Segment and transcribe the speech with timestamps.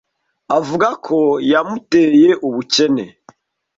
[0.57, 1.17] Avuga ko
[1.51, 3.05] yamuteye ubukene,